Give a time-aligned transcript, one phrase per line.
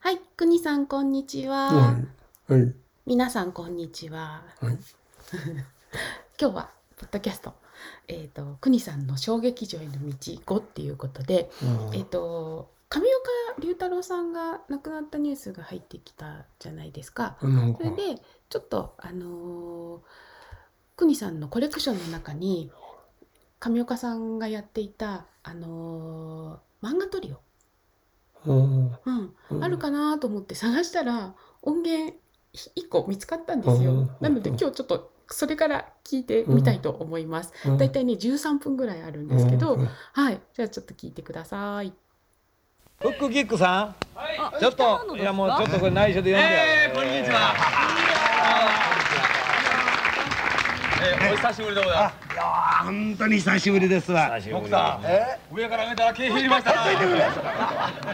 [0.00, 1.96] はい、くにさんこんにちは。
[2.46, 3.30] はい。
[3.30, 4.44] さんこんにちは。
[4.60, 4.78] はい。
[6.40, 7.54] 今日はポッドキャスト、
[8.06, 11.50] えっ、とくにさんの小劇場への道5っていうことで、
[11.92, 17.32] えっ、と上岡龍太郎さんが亡くなったニュースが入ってきたじゃないですか。
[17.32, 20.00] かそれでちょっとあのー、
[20.96, 22.70] くにさんのコレクションの中に
[23.58, 27.47] 上岡さんがやっていたあのー、漫画トリオ。
[28.46, 28.92] うん。
[29.60, 32.14] あるかなと思って探したら音源
[32.54, 33.92] 1個見つかったんですよ。
[33.92, 34.10] うん。
[34.20, 37.52] なので今日ちょっとそれから聞いてみたいと思います。
[37.78, 39.88] だいたいね13分ぐらいあるんですけど、うん。
[40.12, 41.92] はい、じゃあちょっと聞いてください。
[43.00, 46.46] フックキックさん、ちょっといやもうちょっとこれ内緒で呼んで
[46.88, 48.07] えー、こんにちは。
[51.32, 52.02] お久しぶりでございま
[52.34, 54.70] いやー本当に久しぶりですわ久しぶりす。
[54.70, 55.00] さ
[55.52, 56.84] ん、上から見たら毛減りましたな。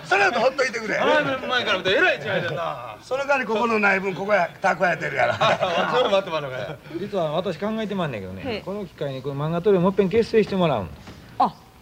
[0.04, 2.96] それだとほっといてくれ前前から見てえらい違いでんな。
[3.02, 6.98] その代わりここのない分ここや蓄えてるからちょっと待って待って待って。
[6.98, 10.88] 実は私考えてまんねんけどねこの機会にこの漫画トリオもう一遍結成してもらうんあ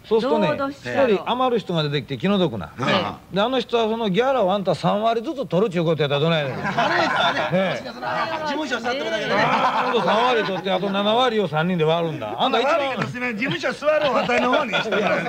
[0.07, 0.81] そうするとね一
[1.15, 2.71] 人余る人が出てきて気の毒な。
[2.81, 9.35] えであの人はそのギャラをあんた3割ずつ取るっちゅうことやったらどないや事務所座ってるだけでね。
[9.39, 12.35] あと3割取ってあと7割を3人で割るんだ。
[12.37, 12.97] あんた一番。
[12.97, 15.23] 事務所座るを私の方にしてもら う。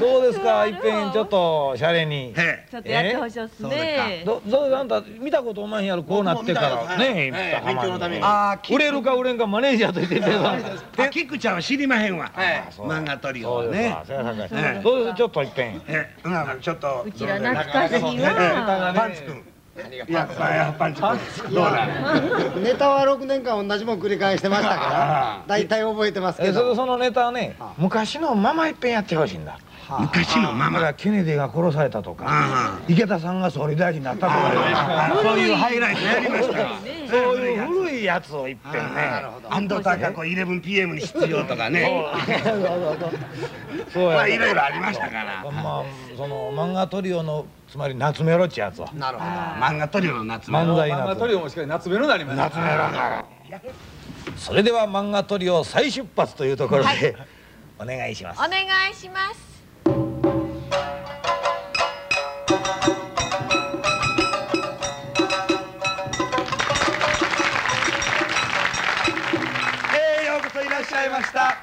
[0.00, 2.32] どうですかいっぺんちょっとシャレに。
[2.36, 4.22] へちょっとやってほしいっすね。
[4.26, 6.96] どどうあんた見たことおまへんやろこうなってから。
[6.96, 8.22] ねえ勉強のために。
[8.24, 12.30] あ売れるか売れんかマネージャーと言っててキックちゃんは知りまへんわ
[12.70, 17.04] そう漫画トリオそうですはねかそれは高いうですちょっといっぺんえうんちょっと。
[17.06, 18.92] うちら懐かしいえわ。
[18.94, 19.44] パンツくん
[19.76, 26.74] いややパンツくんどうなのネタは6年間同じもん繰り返してましたから大体覚えてますけど。
[26.74, 29.58] そのネタはね昔のままいっぺんやってほしいんだ
[30.00, 36.54] 昔のままだからケネディが殺されたとかあ池田さんが総理大臣になったとかあそういうハイライトやりました。
[36.54, 36.70] から
[37.08, 41.90] そういう古いやつをいっぺんねアンドタカコ 11PM に出場とかね。
[43.92, 44.12] そう。
[44.12, 45.44] まあいやろいろありましたから。
[45.50, 45.84] まあ
[46.16, 48.90] その漫画トリオのつまり夏メロっちやつは。
[48.94, 49.30] なるほど。
[49.30, 52.44] 漫画トリオの夏漫才漫画夏トリオもしっかり夏目のなりました。
[52.44, 53.24] 夏メロな
[54.36, 57.16] それでは漫画トリオ再出発というところで
[57.78, 58.38] お願いします。
[58.38, 59.53] お願いします。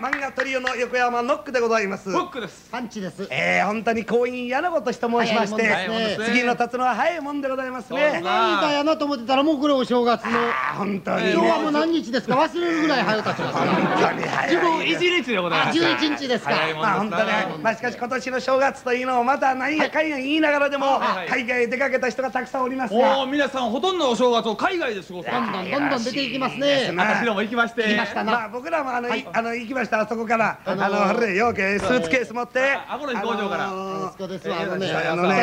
[0.01, 2.09] 漫画トリオの横山ノックでございます。
[2.09, 2.67] フックです。
[2.71, 3.27] パンチです。
[3.29, 10.31] えー、本当に婚姻嫌なことと申しまして、ね次の立つのは早いもんでございますそうねいたやなと思ってたらもうこれお正月の。
[10.75, 11.33] 本当に。
[11.33, 12.33] 今日はもう何日ですか？
[12.35, 14.91] 忘れるぐらい早たちます本当に早い。
[14.91, 15.79] 一日でございあます。
[15.79, 16.51] 11日ですか。
[16.55, 17.23] 早いもんまあ本当ね、
[17.61, 21.29] まあしかし今年の正月というのをまた何やかんや言いながらでもはい。
[21.29, 25.29] 海外へ出かけた人がたくさんおりますもうが、皆さんほとんどのお正月を海外で過ごす。
[25.29, 26.91] どんどんどんどん出ていきますね。
[26.97, 27.83] 私らも行きまして。
[27.83, 28.31] 来ましたな。
[28.31, 29.27] まあ僕らもあの、い。
[29.31, 32.61] あの行きましたあそこからあのあれようけスーツケース持って。
[32.87, 33.67] あこの飛行場から。
[33.67, 34.61] あの息子ですわ。
[34.61, 35.41] あのねあのほら。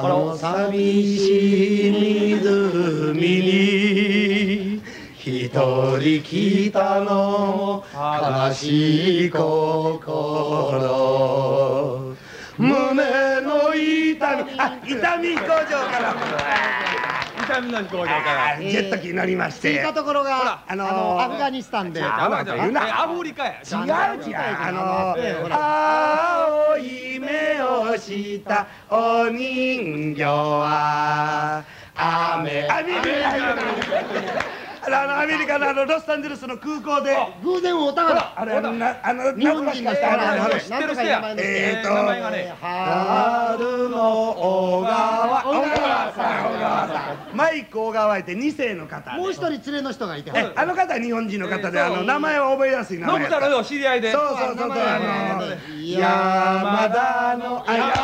[0.00, 4.80] ほら寂しい湖に
[5.18, 10.70] 一人来たの悲しい心。
[12.56, 16.14] 胸の痛みあ痛み飛行場から
[17.50, 18.60] 痛みの飛行場から。
[18.60, 19.78] ジェット機乗りまして。
[19.78, 22.00] 着いたところがあのアフガニスタンで。
[22.02, 23.54] アフリカや。
[23.54, 24.36] 違う違う。
[24.36, 25.16] あの
[26.70, 31.64] 青い目をしたお人形は
[31.96, 32.68] 雨。
[32.70, 33.10] アメリカ
[34.82, 37.16] あのアメリカのあのロサンゼルスの空港で。
[37.42, 40.32] 偶然お互いあれあのなあの日本人ですから。
[40.32, 41.34] あの知ってる人や。
[41.36, 41.90] えーと
[42.60, 43.98] 春の
[44.32, 45.42] 小川。
[45.42, 47.36] 小川さん小川さん。
[47.36, 49.16] マイク小川って2世の方で。
[49.18, 50.30] もう一人連れの人がいて。
[50.34, 54.12] えあの方は日本人の方であの名前は覚えやすい名前太郎よ知り合いで。
[54.12, 54.70] そうそうそうそう。
[54.70, 55.44] あの
[55.82, 58.00] 山田のあ山田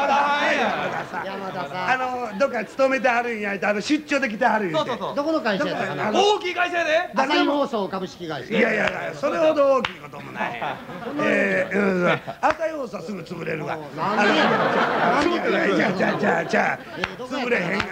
[1.10, 1.26] さん。
[1.26, 1.90] 山田さん。
[1.90, 1.96] あ
[2.32, 4.90] のどっか勤めてはるんやいてあの出張で来てはるんやて。
[4.90, 5.16] そうそうそう。
[5.16, 6.12] どこの会社やったかな。
[6.12, 7.10] 大きい会社やで？
[7.14, 8.50] 朝日放送株式会社。
[8.50, 10.62] いやいやいやそれほど大きいこともない。
[11.20, 13.78] えーうん朝日放送はすぐ潰れるわ。
[13.96, 15.76] なんでやねん。
[15.76, 17.84] じゃあじゃあじゃあじゃあ潰れへんが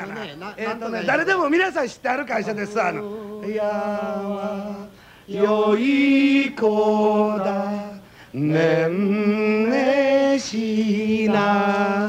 [0.47, 2.81] なえーとね誰でも皆さん知ってある会社です。
[2.81, 4.87] あのいやは
[5.29, 7.94] 良い子だ。
[8.35, 12.04] ねんねしな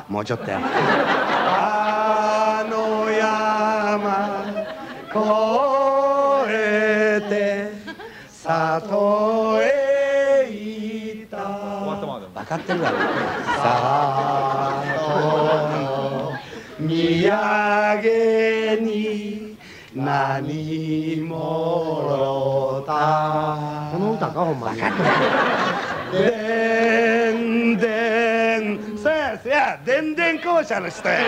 [0.00, 0.60] ったまだかもうちょっとや。
[1.58, 4.44] あの山
[5.10, 5.18] 越
[6.52, 7.72] えて
[8.30, 9.64] 里へ
[10.50, 11.36] 行った。
[12.34, 12.96] 分かってるわね
[13.56, 13.66] 里
[15.72, 16.32] の
[16.78, 16.92] 土
[17.26, 18.02] 産
[18.82, 19.56] に
[19.94, 21.34] 何も
[22.06, 22.92] ろた。
[23.92, 24.78] この歌かほんまに。
[24.78, 24.90] でん
[26.12, 27.25] でんそ
[29.56, 30.00] やそや。
[30.00, 31.20] でんでん校舎の人や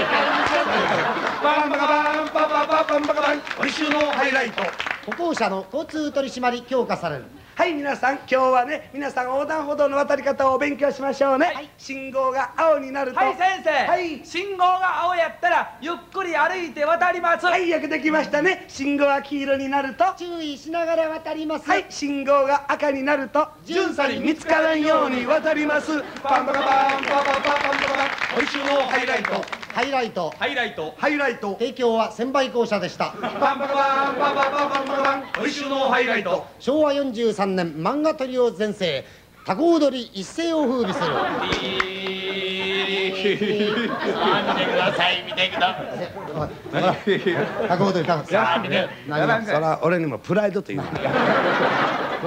[1.42, 4.62] バンバカバンパパパパンバカバン今週のハイライト
[5.06, 7.24] 歩行者の交通取り締まり強化される
[7.58, 13.18] はい皆さん今日はね皆さん横断歩道の渡り方をお勉強しましょうね、信号が青になると。
[13.18, 14.24] はい先生、はい。
[14.24, 17.46] 信号が青やったらゆっくり歩いて渡ります。
[17.46, 18.64] はいよくできましたね。
[18.68, 20.04] 信号が黄色になると。
[20.16, 21.68] 注意しながら渡ります。
[21.68, 23.48] はい信号が赤になると。
[23.64, 26.00] 巡査に見つからんように渡ります。
[26.22, 28.40] パンパカパンパパパパンパパン。
[28.40, 29.58] 今週のハイライト。
[29.74, 30.34] ハイライト。
[30.38, 30.94] ハイライト。
[30.96, 31.52] ハイライト。
[31.58, 33.10] 提供は千倍校舎でした。
[33.10, 35.24] パンパカパンパパパパンパパン。
[35.38, 36.46] 今週のハイライト。
[36.60, 39.04] 昭和43年漫画トリオ全盛
[39.44, 41.06] タコ踊り一世を風靡する。
[43.18, 43.36] 見て
[44.66, 45.76] ください見てくだ
[47.66, 48.88] タコ踊りタコさい見て。
[49.08, 50.82] 何がそら俺にもプライドという。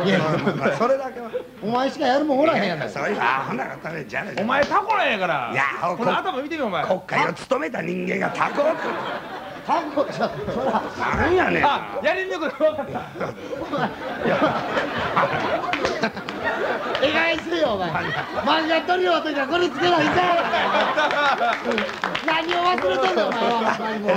[0.06, 0.20] いや
[0.58, 1.30] まあそれだけは。
[1.62, 5.52] お前しかやるもんおらへんやそういうアホなことねじゃねお前タコなんやから。
[5.54, 5.64] いや
[5.96, 6.86] この頭見てみよお前。
[6.86, 8.64] 国会を務めた人間がタコ
[9.62, 10.82] をタコちょそら
[11.16, 13.02] なんやねんあやりにくい分かった
[17.04, 20.16] えがいせよお前漫画トリオの時はこれつけないか
[22.26, 24.12] 何を忘れてんだよお前はほんまにもう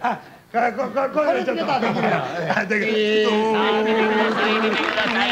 [0.00, 0.20] あ
[0.54, 2.22] こここここれつけたらできるやん
[2.58, 2.92] あできる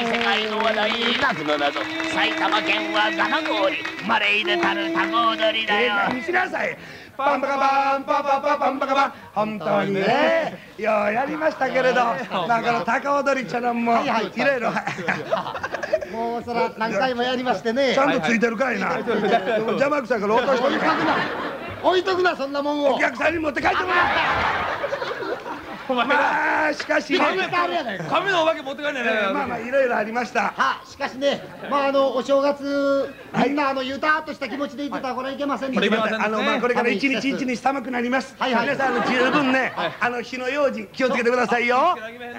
[0.05, 0.91] 世界の話題
[1.21, 1.81] 夏の謎
[2.13, 6.77] 埼玉県はガナゴーリ生まれ入れたるタコ踊りだよにしなさい
[7.23, 10.59] パンパカパンパパパパンパカパン本当にね。
[10.77, 14.73] ようやりましたけれどまあこの高踊りちゃのもはいろいろ。
[16.11, 17.95] もうそら何回もやりましてね。
[17.95, 18.97] ちゃんとついてるかいな。
[18.99, 21.17] 邪魔くさいから落としとけ置いとくな
[21.83, 22.95] 置いとくなそんなもんを。
[22.97, 23.95] お客さんに持って帰ってもら
[25.89, 27.19] お前えまあしかしね。
[27.19, 27.25] の
[28.43, 30.53] お化け持って帰んねんえーまあまあいろいろありました。
[30.57, 33.13] はしかしねまああのお正月
[33.45, 35.81] みんなあのゆたっとした気持ちでいてたらこれはいけませんでした。
[35.81, 38.35] これいけませんあのまあこれから一日一日寒くなります。
[38.39, 38.67] はいはい。
[38.67, 41.77] 皆さんあの十分ね、あの火の用心気をつけてくださいよ。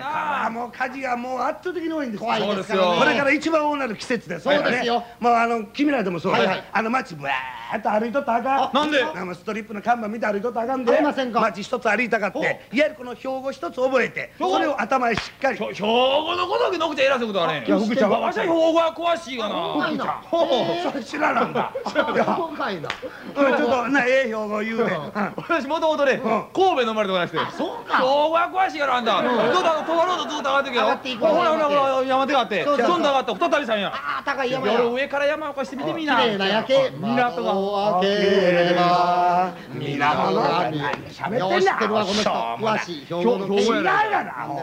[0.01, 2.22] ああもう火事がもう圧倒的に多いんです。
[2.22, 4.44] 怖いですからそうねこれから一番多なる季節です。
[4.44, 5.04] そうですよ。
[5.19, 6.63] もうあの君らでもそうだ、はいはい。
[6.72, 8.84] あの街ぶわーっと歩いとったらあかん。
[8.84, 9.04] なんで？
[9.04, 10.94] あのストリップの看板見て歩いとったらあかんで。
[10.94, 11.42] ありませんか？
[11.42, 15.58] 街一つ歩いたかって、いわゆるこの標語一つ覚えて、それを頭へしっかり。
[15.58, 18.12] ひょ兵庫のことだけのくちゃ偉そうことはねいや福ちゃん。
[18.12, 19.56] わしは兵庫は詳しいがな。
[19.56, 20.06] 怖いな。
[20.24, 21.74] ほうそれ知らなんだ。
[21.86, 22.90] いや、怖いな。
[23.36, 24.84] うんちょっとなええ標語言うで。
[24.84, 24.90] うん。
[25.38, 26.20] 私もともとね
[26.54, 27.38] 神戸の生まれとかなくて。
[27.58, 27.98] そうか。
[27.98, 29.22] 兵庫は詳しいからあんた。
[29.22, 32.64] どうだ東ロードずっと上がってけよ上がっていくほらほらほら山手があって。
[32.64, 33.92] どんどん上がって再びさんや。
[33.94, 34.74] ああ高い山や。
[34.74, 36.22] 夜上から山を越して見てみな。
[36.22, 36.92] 綺麗な夜景。
[37.00, 37.54] 港が。
[37.54, 38.15] 窓を開け
[38.69, 41.74] れば港が何喋よってんな。
[41.74, 43.83] う知ってるわこの人詳しい兵庫の違う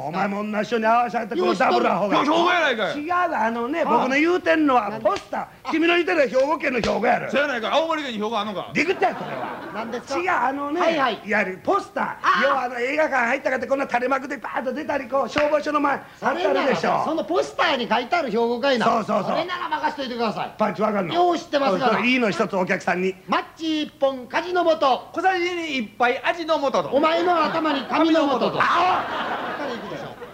[0.03, 1.55] お前も同じ人に合わされてこの。
[1.55, 2.25] ダブルアホが。
[2.25, 2.99] 兵庫やないかい。
[2.99, 5.71] 違うがあのね僕の言うてんのはポスター。
[5.71, 8.71] 君の言うてるのは兵庫県の兵庫やろそやないか青森県に兵庫あんのか。
[8.75, 9.71] ディグったやそれは。
[9.75, 10.19] 何ですか？
[10.19, 11.23] 違うあのね、はいはい。
[11.27, 12.43] やはりポスター。
[12.43, 17.03] 要はあの映画館入ったかってこんな垂れ幕でバーッと出たりこう消防署の前あそったれならるでしょ。
[17.05, 18.87] そのポスターに書いてある兵庫かいな。
[18.87, 19.31] そうそうそう。
[19.31, 20.55] それなら任しといてください。
[20.59, 21.15] パンチわかんの？
[21.15, 22.05] よう知ってますから。
[22.05, 23.15] いいの一つお客さんに。
[23.27, 24.79] マッチ一本火事の素
[25.13, 26.81] 小さじに一杯味の素と。
[26.93, 28.59] お前の頭に紙の素と。
[28.61, 30.30] あからいくでしょ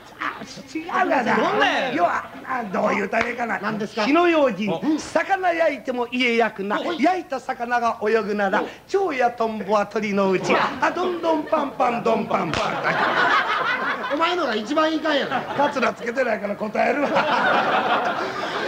[0.74, 1.92] 違うがな。
[1.92, 3.58] 要はあどういうたらいいかな。
[3.60, 4.04] 何ですか？
[4.04, 4.98] 火の用心。
[4.98, 6.78] 魚焼いても家焼くな。
[6.80, 10.52] 焼いた魚が泳ぐなら蝶やトンボは鳥のうち。
[10.80, 12.82] あどんどんパンパンどんパンパン。
[14.14, 17.08] お前のが一番いいかんやないカツラつけてないから答えるわ。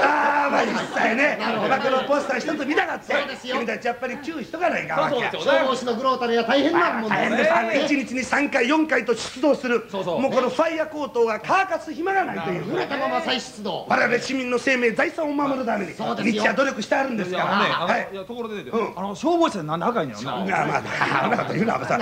[0.00, 1.38] ああまあ実際ね
[1.68, 3.56] まあこのポスター一つ見たかってそうですよ。
[3.56, 5.18] 君たちやっぱり注意しとかないかんわけ。
[5.18, 7.52] やそうですよ消防士のグロータルは大変なもんだ大変です。
[7.54, 9.86] あの一日に3回4回と出動する。
[9.90, 10.20] そうそう。
[10.20, 12.64] もうこのファイヤーコートが乾かす暇がないという。
[12.66, 17.50] 濡れたまま再出動我々市民の生命財産を守るために日夜努力してあるんですからね。
[17.74, 18.08] あのはい。
[18.26, 18.98] ところでねうん。
[18.98, 20.10] あの消防車でなんで赤いん。
[20.10, 21.98] やろなまあアホなこと言うなさ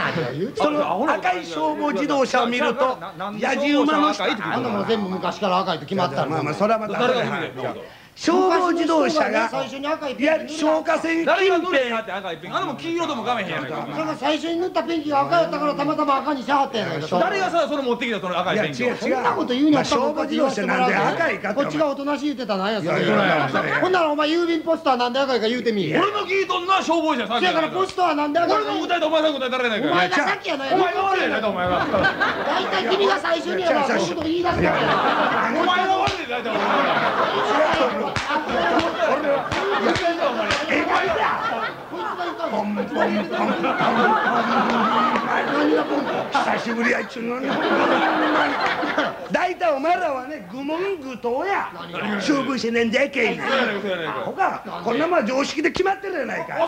[0.54, 6.98] その赤い消防自動車を見ると野じ馬の下あんなもん全部昔から赤いと決まってたんまあまあそれはまた
[8.16, 13.87] 消防自動車が最初に赤いいや消火栓近辺やって赤いペンあれも黄色でも画面へんやないか。
[13.92, 18.87] それが最初に塗ったペンキが赤やったからたまたま赤にしはったやないか誰がさそれ持ってきたその赤いペンキを？
[18.88, 22.90] 違うそんなこと言うんやったらまあ消防自動車なんで赤いかこっちがおとなしい言ってたなんやそ
[23.62, 29.23] れほんならお前郵便ポストはなんで赤いか言うてみ俺の聞いとんな消防車さっきそやからポストはなんで赤い俺かの答えてお前。
[29.23, 34.73] さん答えたられないかお前がさっきやないお前が悪いやないかお前が大体君が最初にやなそういうこと言い出すからや
[35.62, 36.62] お前が悪いやないかお前
[38.00, 38.05] が
[38.36, 38.42] ポ
[42.62, 43.42] ンポンポンポンポ
[45.12, 45.15] ン
[45.66, 47.49] 久しぶりやっちゅうのに。
[49.32, 51.70] 大体お前らはね愚問愚答や。
[52.16, 53.40] 勝負しねんじゃいけん
[54.25, 54.62] ほか。
[54.85, 56.66] こんなもんは常識で決まってるやないか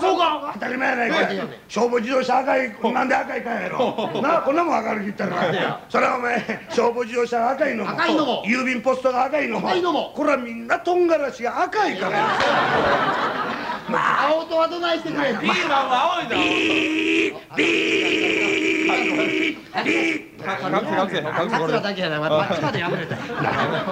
[0.54, 1.16] 当たり前やないか
[1.68, 4.20] 消防自動車赤いなんで赤いかやろ。
[4.22, 5.80] なあこんなもん赤い言ったら。
[5.88, 7.90] それはお前消防自動車が赤いのも。
[8.46, 9.68] 郵便ポストが赤いのも。
[10.14, 12.26] これはみんなとんがらしが赤いからや
[13.90, 18.94] 青とはどないしてくれピーマンは青いだろビービー
[19.84, 23.16] ビー隠せ隠せ隠せこれだけやないお前パチまで破れた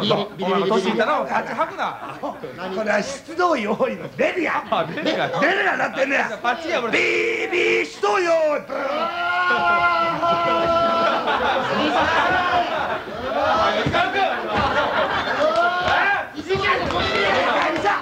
[0.01, 2.37] ビリビリビリ年いったらあっち吐くなこ
[2.85, 8.33] れは出動用意のベルやあベルがベルがなってんねやパッチ破れビービー出動用
[8.67, 8.77] ブー
[17.83, 18.01] さ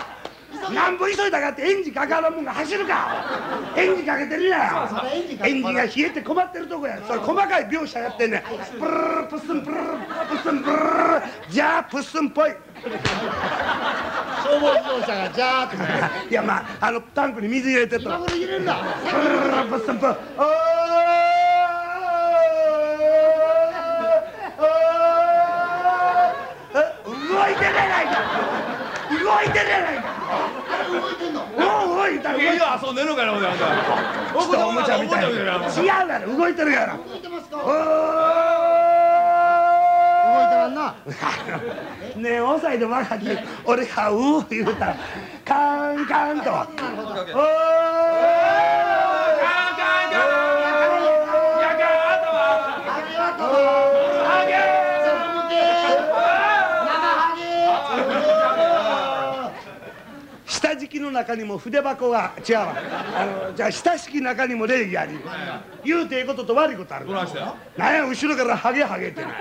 [0.74, 3.72] なんぼ急いだかってエンジンかからんもんが走るか。
[3.76, 5.46] エンジンかけてるやん。
[5.46, 7.00] エンジンが冷えて困ってるとこや。
[7.06, 8.42] それ細かい描写やってんねん。
[8.78, 9.82] プルルプスンプルル
[10.28, 10.82] プスンプルル
[11.48, 12.50] じゃあプスンっぽい
[14.42, 15.70] 消防自動車がジャーっ
[16.26, 19.22] ていやまああのタンクに水入れてと今頃入れるんだプル
[19.78, 20.18] ルプスンプルル
[27.06, 27.14] お動
[27.50, 28.10] いてるやないか
[29.10, 30.13] 動いてるやないか
[30.94, 37.72] おお動いた動いたいや遊んでるのかよお前あんたちょっとおもちゃみたいな違うやろ動いてるやろ動いてますかお動
[40.44, 40.94] いてらんな
[42.16, 43.26] ねえ5歳の若き
[43.64, 44.96] 俺がうー言うたら
[45.44, 47.93] カンカンとおー
[61.14, 62.74] 中にも筆箱が違うわ。
[63.16, 65.18] あのじゃあ下敷きの中にも礼儀あり。
[65.84, 69.32] 言うてええことと悪いことあるどないしたよなんや後ろからハゲハゲってない。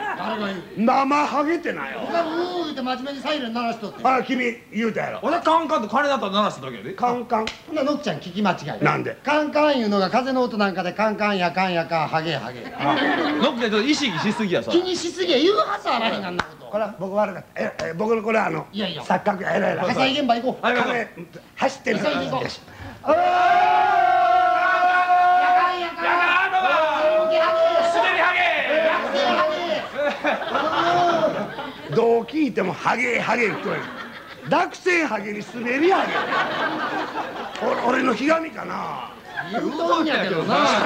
[0.77, 3.99] 生ハゲってないよ僕はうー言って真面目にサイレン鳴らしとって。
[4.03, 5.19] あ君言うたやろ。
[5.23, 6.93] 俺カンカンと金だったら鳴らしただけやで。
[6.93, 7.45] カンカン？
[7.67, 9.17] ほんならのっちゃん聞き間違いなんで？
[9.23, 12.61] カンカンいうのが風の音なんかでカンカンやかんやかんハゲハゲ。
[12.61, 14.71] ノックでちょっと意識しすぎやさ。
[14.71, 15.39] 気にしすぎや。
[15.39, 17.61] 言うはずあらへんあんなことこれは僕悪かった。
[17.61, 19.03] ええ僕のこれはあのいやいや。
[19.03, 19.57] 錯覚や。
[19.57, 20.65] えらいな火災現場行こう。
[21.55, 21.99] 走ってる。
[21.99, 22.43] 急いで行こ
[31.91, 31.95] う。
[31.95, 37.67] どう聞いてもハゲハゲって言われるハゲに滑りハゲ。
[37.67, 39.09] 俺俺のひがみかな。
[39.09, 39.12] ゲ
[39.59, 40.85] 言うとんやけどな。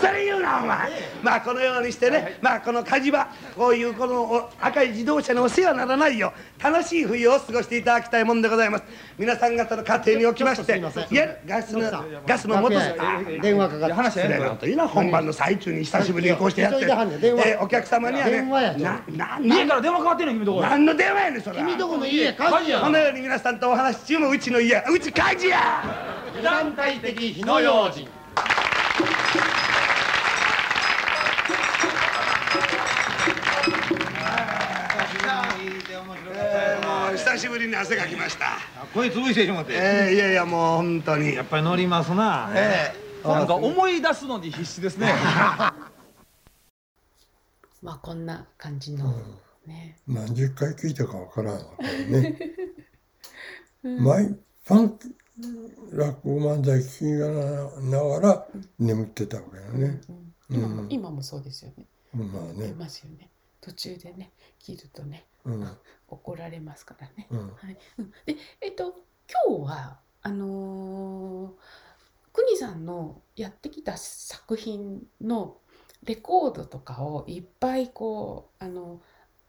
[0.00, 0.90] それ言うなお前。
[1.22, 2.38] まあこのようにしてね。
[2.40, 3.28] まあこの火事場。
[3.56, 6.32] こういうこのお赤い自動車にお世話にならないよ。
[6.58, 8.84] う楽しい冬を過ごしていただきたいもんでございます。
[9.18, 11.90] 皆さん方の家庭におきましていやガスの
[12.26, 12.78] ガスの元
[13.42, 16.84] 電話かかって話失礼なこと言うな本番の最中に久しぶりにこうしてやって。
[16.84, 18.48] えーお客様にはね。
[19.42, 24.82] 家から電話かかってんの君とこ何の電話やねんそれ君とこの家火事やこのように皆さんとお話し中もうちの家。
[24.90, 26.18] うち火事や。
[26.42, 28.06] 団体的火の用心
[37.16, 38.58] 久しぶりに汗かきました。
[38.94, 39.72] 声潰してしまって。
[39.74, 41.34] えーいやいやもう本当に。
[41.34, 42.50] やっぱり乗りますな。
[42.54, 42.92] え
[43.24, 45.12] えなんか思い出すのに必死ですね。
[47.82, 49.12] まあこんな感じの。
[49.66, 49.98] ね。
[50.06, 52.38] 何十回聞いたかわからんわこれね。
[54.00, 54.36] 毎
[54.68, 54.98] 晩
[55.92, 58.46] 落語漫才聞きながら
[58.78, 60.00] 眠ってたわけよね。
[60.50, 61.86] 今も今もそうですよね。
[62.12, 62.74] まあいね。
[62.76, 63.30] ますよね。
[63.60, 65.68] 途中でね切るとねうん
[66.08, 67.28] 怒られますからね。
[67.30, 67.78] うんはい。
[67.98, 68.94] うんでえっと
[69.46, 71.52] 今日はあのー、
[72.32, 75.58] 国さんのやってきた作品の
[76.04, 79.00] レコードとかをいっぱいこうあの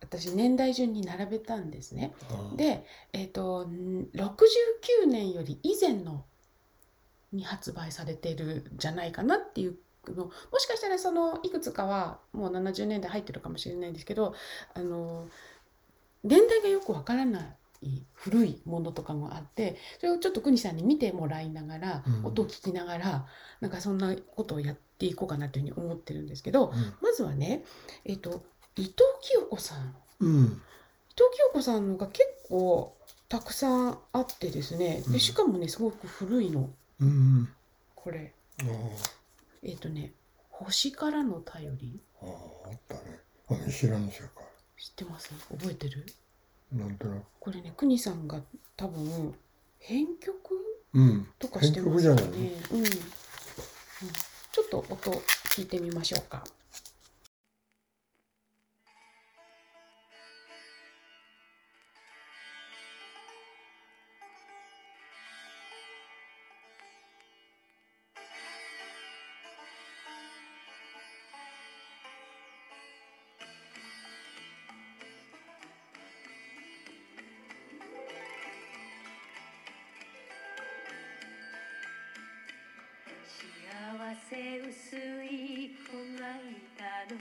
[0.01, 2.13] 私年代順に並べたんですね。
[2.29, 6.25] あで、えっとん69年より以前の
[7.31, 9.77] に発売されてるんじゃないかなっていう
[10.07, 14.33] のもしかしたらそのいくつかはもう70年代入ってるかもしれないんですけど
[14.73, 15.27] あの
[16.23, 22.25] 年代がよくわからないい古いものとかもあってそれをちょっと国さんに見てもらいながら、うん。
[22.25, 23.25] 音を聞きながら
[23.61, 26.93] なんかそんなことをやっていこうかなというふうに思ってるんですけど、うん。
[27.01, 27.63] まずはね、
[28.03, 28.43] えっと
[28.75, 29.95] 伊藤清子さん。
[30.19, 30.43] うん。
[30.45, 30.59] 伊藤
[31.33, 32.95] 清子さんのが結構
[33.27, 35.03] たくさんあってですね。
[35.05, 35.13] うん。
[35.13, 36.69] でしかもねすごく古いの。
[37.01, 37.49] うん
[37.95, 38.33] これ。
[38.61, 38.63] あ
[39.63, 40.13] えっ、とね
[40.49, 41.99] 「星からの便り。
[42.21, 43.19] ああああったね。
[43.49, 44.29] あ知らん世界」
[44.77, 45.29] 知ってます？
[45.51, 46.05] 覚えてる？
[46.71, 47.23] なんとなく。
[47.39, 48.41] これね国さんが
[48.77, 49.35] 多分
[49.79, 50.35] 編曲
[50.93, 51.27] うん。
[51.37, 52.21] とかしてますよね。
[52.71, 52.85] うん、うん。
[52.85, 55.11] ちょっと音
[55.55, 56.43] 聞いてみましょうか。
[84.27, 87.17] 薄い子がいたの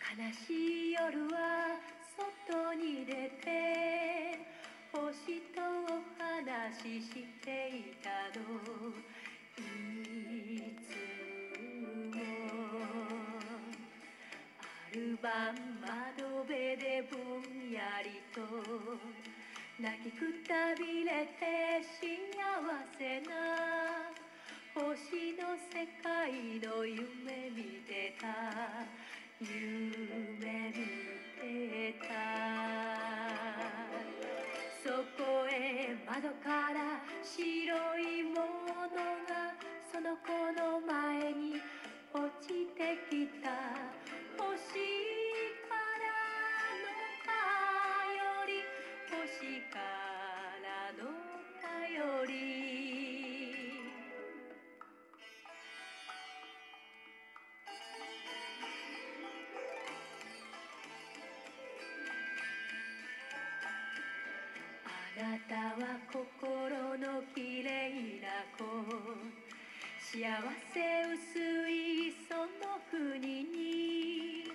[0.00, 1.78] 悲しい夜は
[2.16, 3.12] 外に出
[3.44, 4.40] て
[4.92, 7.12] 星とお話しし
[7.44, 8.42] ていたの
[9.56, 10.88] いつ
[11.78, 12.18] も
[14.58, 18.40] ある晩窓辺でぼんやりと
[19.80, 22.04] 泣きくたびれて幸
[22.98, 24.09] せな
[24.72, 26.30] 星の世界
[26.62, 28.26] の夢見てた。
[29.40, 30.74] 夢見
[31.40, 32.14] てた。
[34.82, 38.86] そこへ窓から白いもの
[39.26, 39.54] が
[39.90, 41.54] その子の前に
[42.14, 43.50] 落ちてきた。
[44.38, 45.19] 星
[65.50, 66.22] たは心
[66.96, 68.62] のきれいな子。
[69.98, 70.22] 幸
[70.72, 70.78] せ
[71.10, 74.46] 薄いその国に。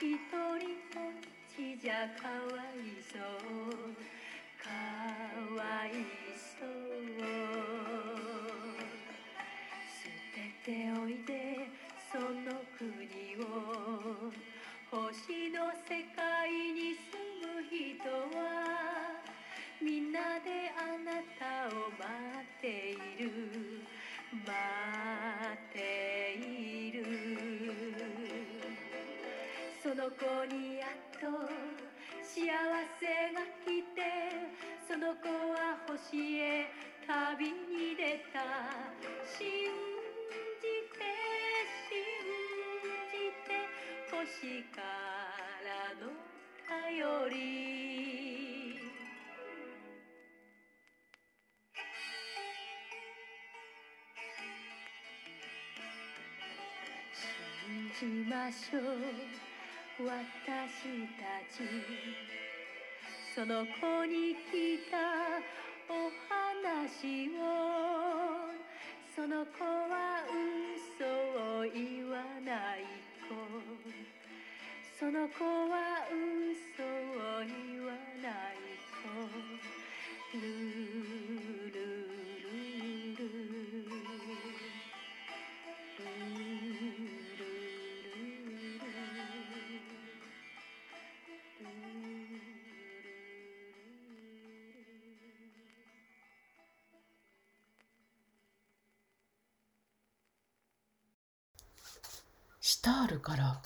[0.00, 2.26] 一人ぼっちじゃか
[2.56, 3.22] わいそ
[3.54, 3.61] う。
[30.02, 31.30] の子にやっと
[32.26, 32.42] 幸
[32.98, 34.02] せが来て
[34.88, 36.66] その子は星へ
[37.06, 38.42] 旅に出た。
[39.38, 39.46] 信
[40.58, 41.06] じて
[41.86, 42.02] 信
[43.12, 43.14] じ
[43.46, 43.54] て
[44.10, 44.82] 星か
[45.62, 46.10] らの
[46.66, 47.34] 頼り。
[58.00, 59.41] 信じましょう。
[60.04, 61.62] 私たち
[63.36, 64.98] その子に来た
[65.88, 67.40] お話を
[69.14, 70.24] その子は
[70.74, 71.04] 嘘
[71.60, 72.82] を言わない
[73.28, 73.36] 子
[74.98, 75.61] その子
[102.82, 103.62] タールから。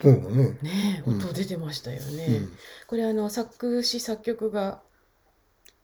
[0.00, 0.58] そうだね。
[0.62, 1.18] ねうん。
[1.18, 2.26] 音出てましたよね。
[2.26, 2.52] うん。
[2.86, 4.82] これあの作詞作曲が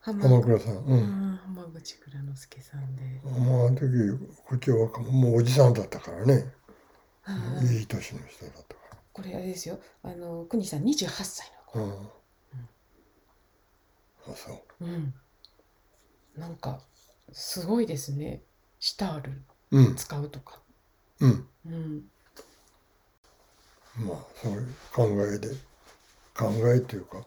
[0.01, 0.77] 浜浜倉さん。
[0.79, 3.21] ううんん浜口倉之介さんで。
[3.25, 3.87] まああの時
[4.45, 6.53] こっちはもうおじさんだったからね。
[7.23, 8.81] はいいい年の人だったか
[9.13, 9.79] これあれですよ。
[10.03, 11.93] あの国さん28歳のらうん。
[14.33, 14.85] あそう。
[14.85, 15.15] うん。
[16.37, 16.81] なんか
[17.33, 18.43] すごいですね。
[18.81, 19.97] シタールうん。
[19.97, 20.61] 使うとか。
[21.21, 21.49] うん。
[21.67, 22.12] うん。
[23.97, 25.49] まあそういう考えで
[26.35, 27.25] 考えっていうか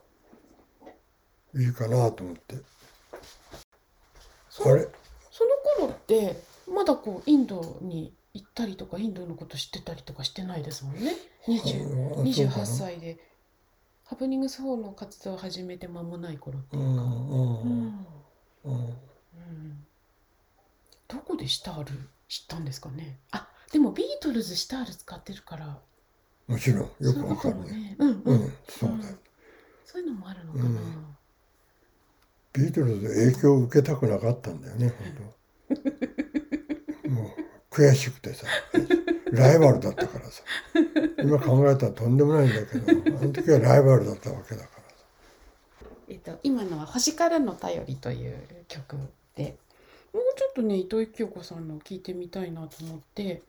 [1.56, 2.56] いいかなと思って。
[4.50, 4.88] そあれ？
[5.32, 5.52] その
[5.88, 11.14] 頃ってまだこうインドに行ったりとかインドのこと知ってたりとかしてないですもんね。
[11.48, 13.20] 20あそうかな？28歳で。
[14.06, 18.08] ハプニングス4の活動を始めて間もない頃ってういうか、んうんうん。
[18.66, 18.76] うん。
[18.76, 19.88] うん。
[21.08, 21.92] どこでシタール
[22.28, 23.20] 知ったんですかね。
[23.32, 25.80] あでもビートルズシタール使ってるから
[26.48, 27.96] もちろんよくわかるね。
[28.00, 29.16] うんううん、ん、そうだよ。
[29.86, 31.16] そういうのもあるのかな、うん
[32.54, 35.08] ビートルズ影響を受けたくなかったんだよね、本
[37.04, 37.10] 当。
[37.10, 38.48] もう悔しくてさ、
[39.34, 40.42] ライバルだったからさ。
[41.22, 45.06] 今考えたらとんでもないんだけど、あの時はライバルだったわけだからさ。
[46.08, 48.96] えっと、今のは「星からの便り」という曲
[49.36, 49.58] で
[50.14, 53.42] もうちょっとね糸井清子さんの聞いてみたいなと思って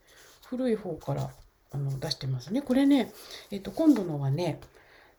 [0.47, 1.31] 古い方から
[1.73, 2.63] あの出してますね。
[2.63, 3.13] これね、
[3.51, 4.61] えっと、今度のはね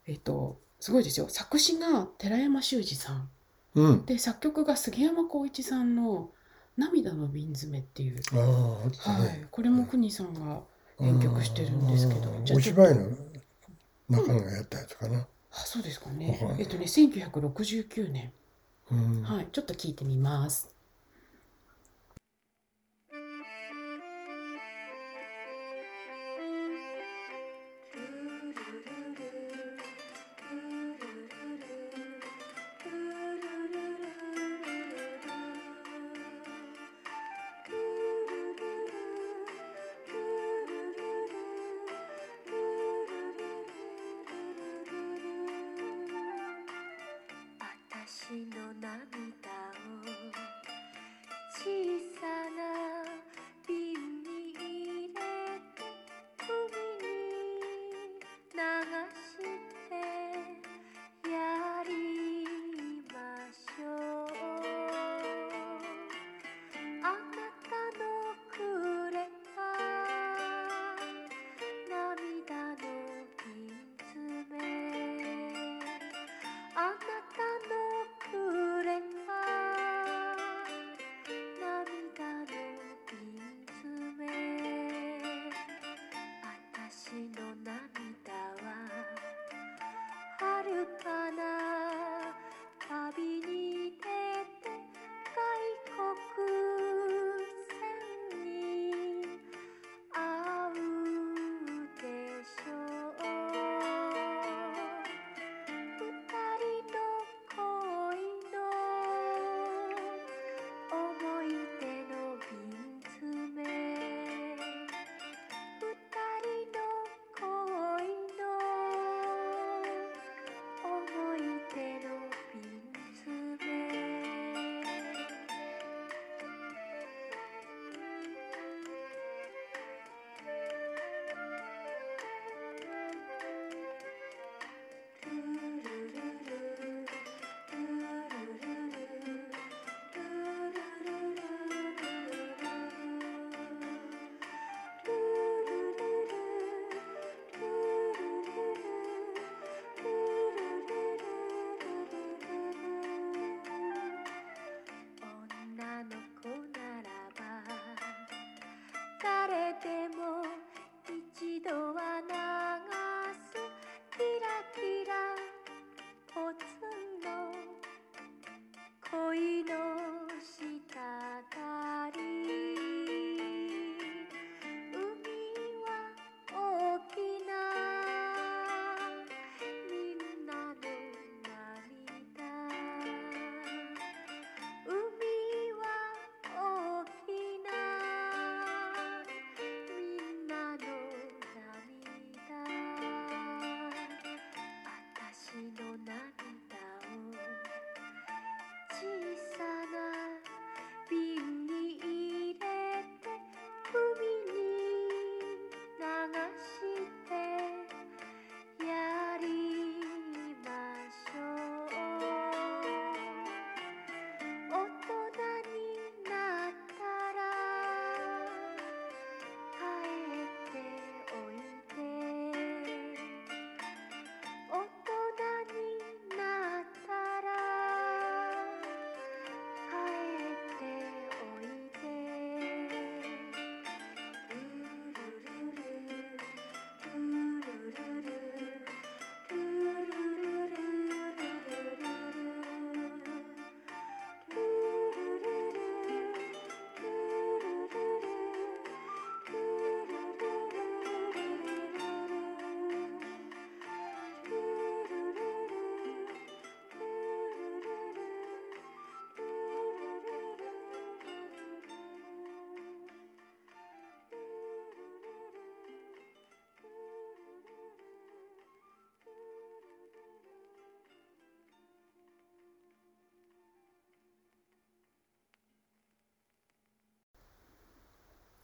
[0.05, 1.27] えっとすごいですよ。
[1.29, 3.29] 作詞が寺山修司さん。
[3.75, 4.05] うん。
[4.05, 6.31] で作曲が杉山浩一さんの
[6.77, 9.41] 「涙の瓶詰め」っていう、あはね。
[9.43, 10.61] い、これも国さんが
[10.97, 12.31] 編曲してるんですけど。
[12.55, 13.09] お芝居の
[14.09, 15.27] 中がやったやつかな。
[15.51, 18.31] あそうですかわねえっとね1969年。
[18.91, 19.21] うん。
[19.23, 19.47] はい。
[19.51, 20.69] ちょっと聞いてみます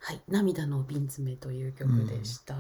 [0.05, 2.55] はい「涙の瓶詰め」という曲でした、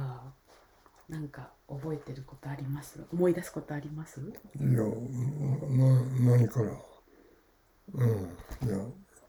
[1.09, 3.05] うん、なんか覚えてることあります？
[3.11, 4.21] 思い出すことあります？
[4.21, 4.29] いや
[4.61, 6.01] な
[6.37, 6.71] 何から？
[7.95, 8.09] うん。
[8.65, 8.77] いや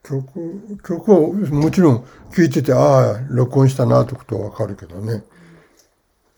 [0.05, 5.25] 曲曲をもちろん聞いててああ録音したなってことはわかるけどね。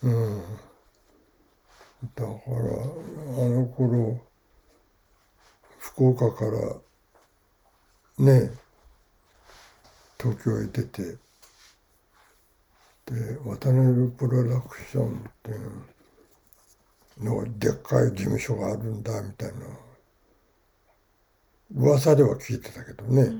[0.03, 0.43] うん。
[2.15, 4.19] だからあの頃
[5.79, 6.51] 福岡から
[8.19, 8.51] ね
[10.19, 11.19] 東京へ出て
[13.07, 19.55] で渡辺プロダクションっていうのでっかい事務所があるんだみたいな。
[21.75, 23.33] 噂では聞いてたけどね、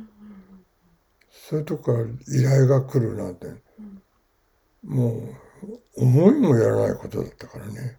[1.31, 3.47] そういうとこから依頼が来るなんて、
[4.85, 5.31] も
[5.97, 7.99] う思いもやらないことだったからね。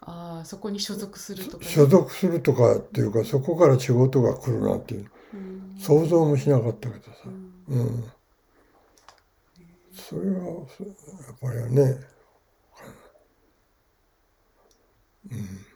[0.00, 5.10] あそこに所属するとか、所属するとかっていうかそこから仕事が来るなんていう、
[5.78, 7.10] 想像もしなかったけどさ。
[7.68, 8.04] うん。
[10.08, 11.82] それはやっぱりね、
[15.30, 15.66] うん、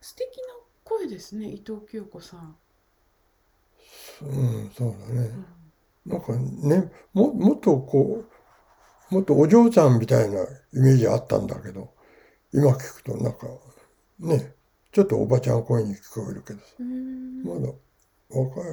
[0.00, 2.56] 素敵な声ですね伊藤清子さん。
[4.22, 4.26] う
[4.66, 5.30] んそうだね。
[6.06, 8.24] うん、なんかねももっとこ
[9.10, 10.46] うもっとお嬢ちゃんみたいなイ
[10.80, 11.92] メージあったんだけど
[12.52, 13.46] 今聞くとなんか
[14.20, 14.54] ね
[14.92, 16.60] ちょっとおばちゃん声に聞こえるけど
[17.44, 17.72] まだ
[18.30, 18.64] 若い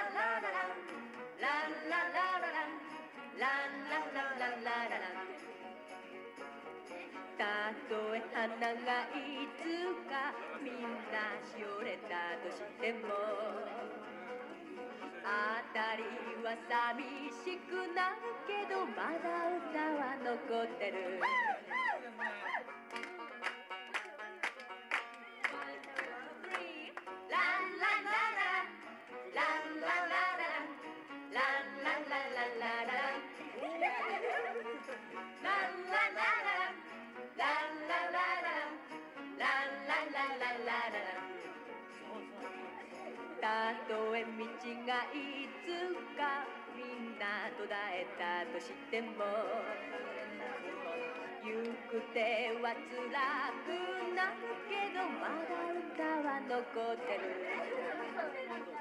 [8.47, 9.67] 花がいつ
[10.07, 10.31] か
[10.63, 10.79] みん
[11.11, 13.11] なしおれたとしても
[15.25, 16.03] あたり
[16.41, 17.03] は寂
[17.43, 21.19] しくなるけどまだ歌は残ってる。
[48.15, 49.07] たとしても
[51.43, 51.51] 行
[51.89, 52.19] く手
[52.61, 53.11] は辛
[53.65, 53.71] く
[54.15, 58.76] なるけどまだ歌は残ってる。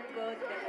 [0.00, 0.60] こって。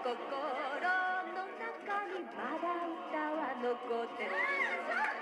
[0.00, 5.21] 心の中にまだ歌は残ってる。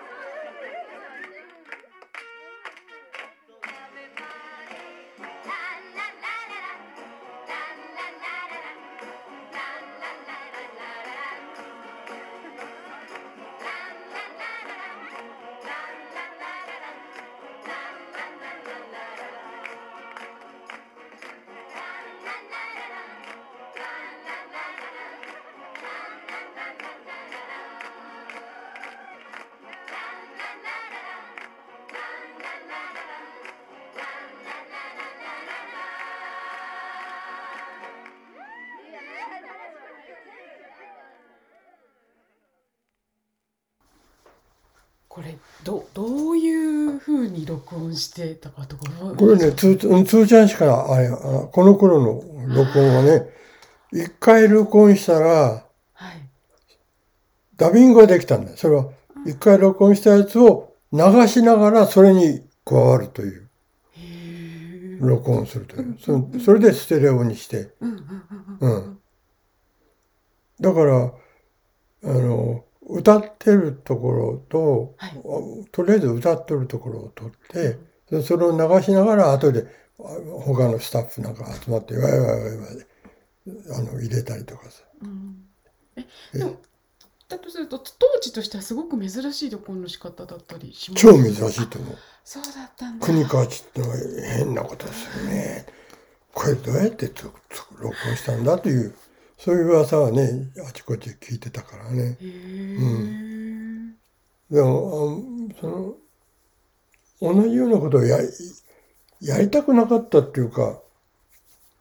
[45.21, 48.85] これどどういうふうに録音してたかとか
[49.19, 51.13] これね、つーちゃんしか、あれ、あ
[51.53, 53.27] この頃の録音はね、
[53.93, 55.29] 一回録音したら、
[55.93, 56.27] はい
[57.59, 58.57] ダビングができたんだよ。
[58.57, 58.87] それは、
[59.27, 63.51] 一回録音したやつを流しながらそれに加わるという、
[65.01, 65.99] 録音するという。
[66.01, 67.75] そそれでステレオにして。
[68.61, 68.99] うん。
[70.59, 71.13] だから、
[72.05, 75.21] あの、歌ってるところと、はい
[75.73, 77.79] とりあえず歌ってるところを撮って、
[78.11, 79.67] でそれを流しながら後で
[79.99, 80.03] あ
[80.43, 82.77] 他のスタッフなんか集まってわいわいわいわい
[83.77, 84.83] あの入れたりとかさ。
[85.03, 85.45] うん
[85.97, 86.07] え
[86.39, 86.57] でも
[87.29, 91.07] だとすると当時としてはすごく珍しい録音の仕方だったりします？
[91.07, 91.97] 超珍しいと思う。
[92.25, 93.97] そうだったんだ国川ちってのは
[94.37, 95.65] 変なことするね。
[96.35, 97.33] これどうやって録
[98.09, 98.95] 音したんだという、
[99.43, 102.19] そういう噂はね、あちこちで聞いてたからね。
[102.21, 102.27] へ
[104.51, 105.17] え、でも、
[105.51, 108.19] あその、同じようなことをや
[109.21, 110.83] やりたくなかったっていうか、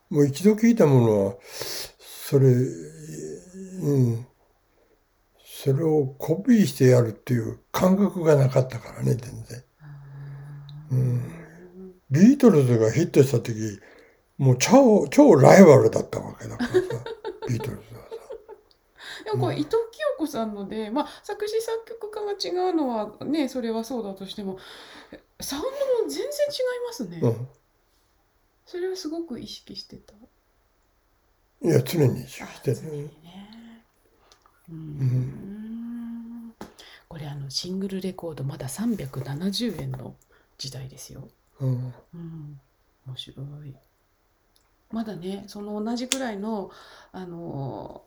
[0.10, 1.36] もう一度聞いたものは、
[2.30, 4.26] それ、うん、
[5.44, 9.64] それをコピーしてやるっていう感覚がなかったからね、全然。
[10.92, 11.32] うん、
[12.10, 13.80] ビートルズがヒットした時、
[14.40, 16.80] もう超、超ライバルだったわけだからさ、
[17.48, 18.10] ビートルズはさ。
[19.26, 24.58] でもこれ伊藤清子さんので、まあ、作詞作曲家が違うのはねそれはそうだとしても
[25.42, 25.70] サウンド
[26.04, 26.32] も全然違い
[26.88, 27.48] ますね、うん。
[28.66, 30.14] それはすごく意識してた。
[31.62, 32.82] いや、常に意識してる。
[33.24, 33.84] ね。
[34.70, 36.56] うーん。
[37.10, 40.16] これあのシングルレコードまだ370円の
[40.58, 41.28] 時代ですよ。
[41.60, 41.94] うん。
[42.14, 42.62] うん。
[43.08, 43.76] 面白い
[44.92, 46.72] まだねその同じぐらいの
[47.12, 48.04] あの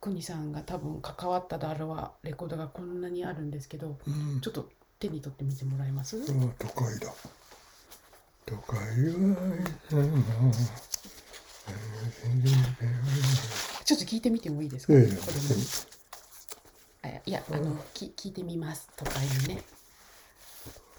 [0.00, 4.40] 国さんが多分関わっただろうはレコードがこんなにあるんですけどうん。
[4.40, 6.24] ちょっと手に取ってみてもらえます、うん
[6.58, 7.12] 都会だ。
[8.46, 8.82] 都会は、
[13.84, 15.00] ちょっと聞いてみてもいいですか、ええ。
[15.00, 15.18] これも
[17.02, 19.62] あいやあのき聞いてみます都会にね。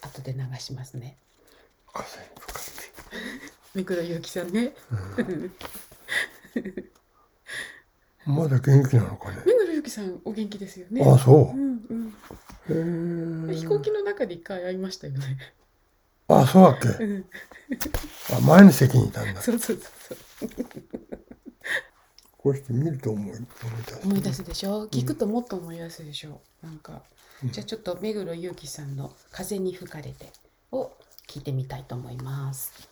[0.01, 1.15] 後で流しますね
[3.73, 4.73] 風に吹かれて目黒祐樹さんね
[8.25, 9.37] まだ元気なのかね。
[9.45, 11.59] 目黒祐樹さんお元気ですよねあ、そうう。
[11.59, 11.77] ん
[12.69, 13.55] へうんえ。
[13.55, 15.37] 飛行機の中で一回会いましたよね
[16.27, 17.03] あ、そうだっけ。
[17.03, 17.25] うん
[18.35, 19.41] あ、前の席にいたんだ。
[19.41, 20.49] そうそうそうそう
[22.37, 23.41] こうして見ると思い思い
[23.85, 23.99] 出す。
[24.07, 24.87] 思い出すでしょ？
[24.87, 26.41] 聞くともっと思い出すでしょ？
[26.63, 27.03] なんか、
[27.45, 30.31] じゃあちょっと目黒祐樹さんの「風に吹かれて」
[30.71, 30.91] を
[31.27, 32.89] 聞いてみたいと思います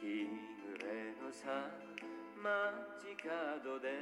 [0.00, 1.68] 日暮れのさ
[2.40, 4.00] 街角で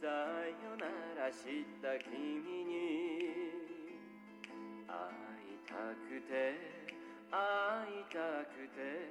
[0.00, 0.86] さよな
[1.20, 2.70] らした君に
[4.86, 4.94] 会
[5.42, 5.74] いた
[6.06, 6.54] くて
[7.30, 7.36] 会
[7.98, 9.10] いたくて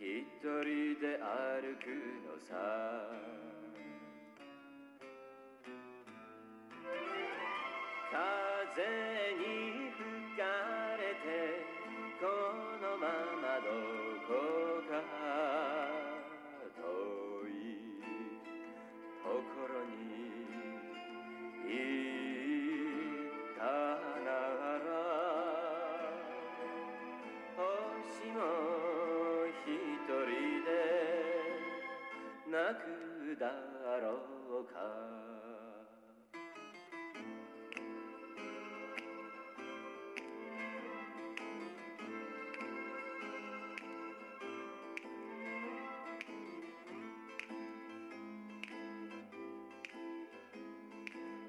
[0.00, 1.92] 一人で歩く
[2.24, 3.28] のさ。
[8.10, 8.82] 風
[9.36, 9.57] に
[32.74, 33.46] くだ
[34.00, 34.20] ろ
[34.60, 34.78] うか。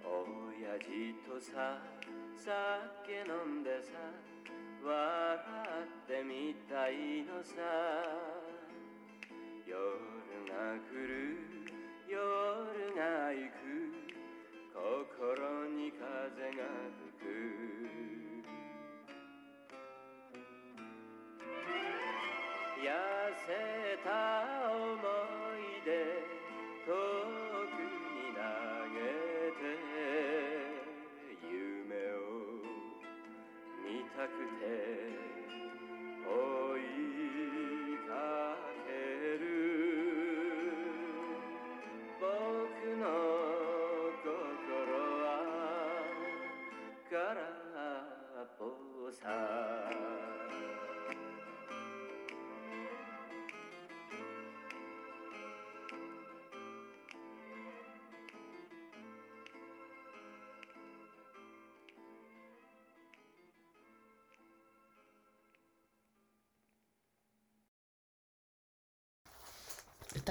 [0.01, 0.87] 親父
[1.27, 1.81] とさ
[2.37, 2.47] 酒
[3.27, 3.91] 飲んでさ
[4.83, 5.37] 笑
[5.83, 8.38] ってみたいのさ。
[10.59, 11.39] 来る。
[12.07, 12.19] 夜
[12.93, 13.99] が行く。
[14.73, 16.03] 心に風
[16.57, 16.98] が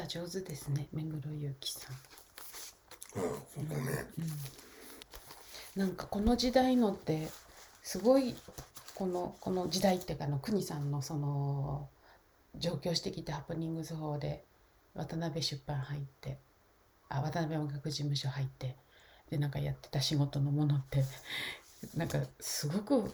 [0.09, 1.95] 上手ですね目黒祐樹さん。
[1.95, 4.07] うんそうだね
[5.77, 7.29] なんかこの時代のって
[7.83, 8.35] すごい
[8.95, 11.89] このこの時代っていうかあの国さんのその
[12.57, 14.45] 上京してきてハプニングス法で
[14.95, 16.39] 渡辺出版入って
[17.09, 18.77] あ渡辺音楽事務所入って
[19.31, 21.05] でなんかやってた仕事のものって
[21.95, 23.13] なんかすごく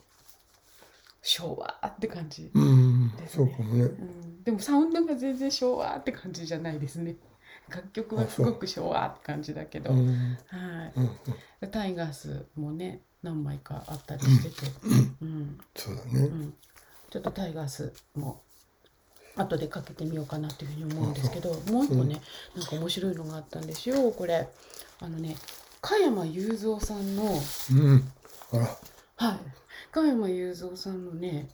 [1.22, 3.46] 昭和って感じ、うんですね。
[3.46, 3.82] そうかもね。
[3.84, 7.16] うん、でもサウンドが全然昭和って感じじゃないですね。
[7.68, 9.94] 楽曲はすごく昭和って感じだけど、う。
[9.96, 10.92] んは
[11.62, 14.70] い、タイガースもね何枚かあったりしてて、
[15.22, 15.58] うん。
[15.74, 16.20] そうだね。
[16.20, 16.54] うん、
[17.10, 18.42] ちょっとタイガースも
[19.36, 22.20] 後でかけてみようかなというふうに思うんですけどもう一個ね、
[22.54, 24.10] なんか面白いのがあったんですよ。
[24.12, 24.46] これ
[25.00, 25.36] あのね
[25.80, 28.12] 加山雄三さんのうん。
[28.52, 28.78] あら。
[29.16, 29.38] はい。
[29.90, 31.48] 加山雄三さんのね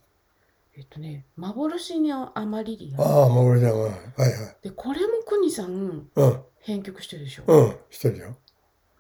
[0.81, 3.67] えっとね「幻にアマリリアああ守り。
[3.67, 6.43] だはいはい」でこれも国さんうん。
[6.61, 7.77] 編曲してるでしょ、うん。
[7.91, 8.37] してるよ。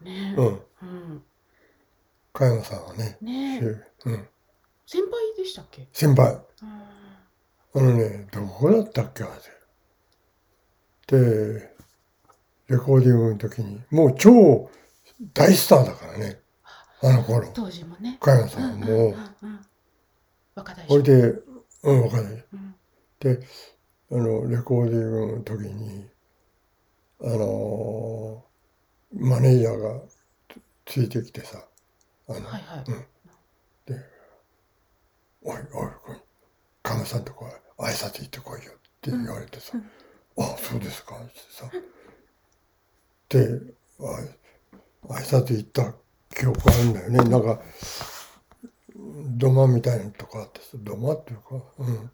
[0.03, 0.35] ね。
[0.37, 0.47] うん。
[0.47, 1.24] うん。
[2.35, 3.61] 加山さんはねね。
[4.05, 4.28] うん。
[4.87, 5.89] 先輩でしたっけ？
[5.93, 6.39] 先輩。
[6.62, 6.87] あ
[7.74, 9.28] あのねどこだったっけあ
[11.11, 11.18] れ。
[11.18, 11.74] で
[12.68, 14.70] レコーディングの時にもう超
[15.33, 16.41] 大スターだからね。
[17.03, 17.49] あの頃。
[17.49, 18.18] ー当時もね。
[18.20, 18.87] 加山さんはも。
[18.87, 19.12] ううん
[19.43, 19.66] うん
[20.55, 20.89] 若大将。
[20.89, 21.03] それ
[21.33, 21.49] で
[21.83, 22.74] うんわかるうん。
[23.20, 23.41] で
[24.12, 26.05] あのレコーディングの時に
[27.22, 28.45] あの
[29.14, 30.01] マネージャーが
[30.87, 31.64] つついてきてさ
[32.28, 32.85] あの、はいはい。
[32.87, 34.05] うん、で
[35.43, 35.62] 「おいおい
[36.09, 36.16] おい
[36.83, 37.47] カムさんとこ
[37.78, 39.78] 挨拶行ってこいよ」って言われてさ
[40.39, 41.70] 「あそうですか」ってさ。
[43.28, 43.61] で
[44.01, 44.03] あ
[45.09, 45.95] 挨拶行った
[46.35, 47.18] 記憶あるんだよね。
[47.31, 47.62] なんか
[49.36, 52.11] 土間みたいなとこあってさ土間っていうかうん。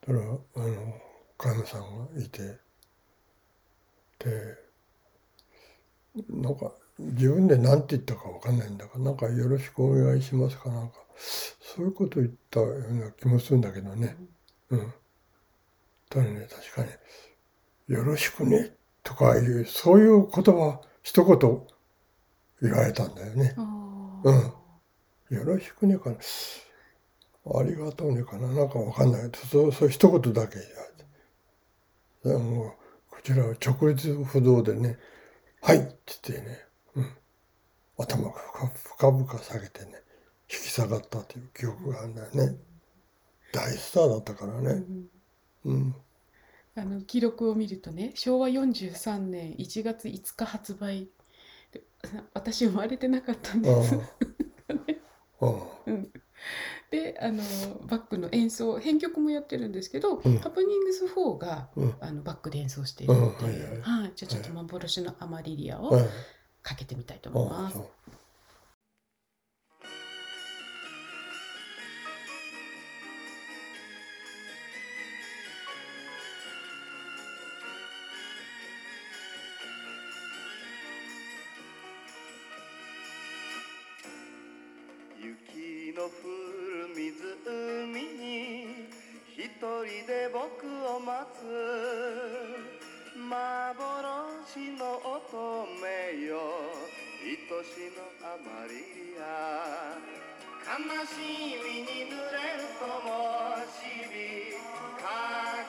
[0.00, 0.20] だから
[0.64, 0.94] あの
[1.36, 2.58] 加山さんがいて
[4.18, 4.56] で
[6.28, 14.16] なんか自分で何て言ったか分かんないんだからなんかよろしくお願いしますかなんかそういうこと言ったような気もするんだけどね。
[14.70, 14.92] うん。
[16.08, 16.82] ただね確か
[17.88, 21.66] に「よろしくね」とかいうそういう言葉一言
[22.62, 23.54] 言われたんだよね。
[23.56, 24.59] うん
[25.30, 26.16] よろしくねかな。
[27.58, 28.48] ありがとうねかな。
[28.48, 29.30] なんかわかんない。
[29.30, 30.82] けどそうそう一言だけ言わ
[32.24, 32.72] れてでもう
[33.10, 34.98] こちらは直立不動でね
[35.62, 35.96] 「はい」って
[36.28, 36.58] 言ってね、
[36.96, 37.16] うん、
[37.98, 38.32] 頭が
[38.96, 40.00] 深々下げてね。
[40.52, 42.56] 引き下がったという記憶があるんだよね。
[43.52, 44.82] 大スターだったからね。
[45.64, 45.94] うん。
[46.74, 51.08] あの記録を見るとね昭和43年1月5日発売。
[51.70, 51.84] で
[52.34, 53.94] 私生まれてなかったんです。
[55.86, 56.08] うん、
[56.90, 57.42] であの
[57.86, 60.38] バックの演奏編曲もやってるんですけど、うん。
[60.38, 61.94] ハプニングス4が、うん。
[62.00, 63.82] あのバックで演奏しているっていう、うん。
[63.82, 64.12] はいはいはい。
[64.14, 66.06] じゃあちょっと幻のアマリリアをはい
[66.62, 67.78] かけてみたいと思います。
[67.78, 68.19] ああ
[86.10, 88.90] 降る湖に
[89.36, 91.40] 一人で僕を待つ
[93.16, 95.36] 幻の乙
[95.78, 96.90] 女よ。
[97.22, 98.72] 愛しのアマリ
[99.20, 99.22] ア
[100.64, 100.72] 悲
[101.04, 101.20] し
[101.62, 103.76] みに濡れるともし
[104.08, 104.56] び
[104.96, 105.04] か